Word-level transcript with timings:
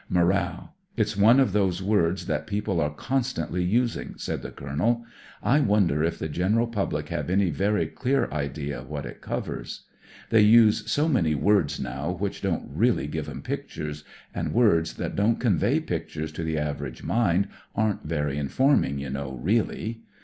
"Moral. 0.09 0.71
It's 0.97 1.15
one 1.15 1.39
of 1.39 1.53
those 1.53 1.83
words 1.83 2.25
that 2.25 2.47
people 2.47 2.81
are 2.81 2.89
constantly 2.89 3.63
using," 3.63 4.15
said 4.17 4.41
the 4.41 4.49
Colonel. 4.49 5.05
"I 5.43 5.59
wonder 5.59 6.03
if 6.03 6.17
the 6.17 6.27
general 6.27 6.65
public 6.65 7.09
have 7.09 7.29
any 7.29 7.51
very 7.51 7.85
clear 7.85 8.27
idea 8.31 8.81
what 8.81 9.05
it 9.05 9.21
covers. 9.21 9.81
They 10.31 10.41
use 10.41 10.89
so 10.91 11.07
many 11.07 11.35
words 11.35 11.79
now 11.79 12.13
which 12.13 12.41
don't 12.41 12.67
really 12.73 13.05
give 13.05 13.29
'em 13.29 13.43
pictures, 13.43 14.03
and 14.33 14.55
words 14.55 14.95
that 14.95 15.15
don't 15.15 15.35
convey 15.39 15.79
pictures 15.79 16.31
to 16.31 16.41
the 16.43 16.57
average 16.57 17.03
mind 17.03 17.47
aren't 17.75 18.03
very 18.03 18.39
inform 18.39 18.83
ing, 18.83 18.97
you 18.97 19.11
know, 19.11 19.33
really. 19.33 20.01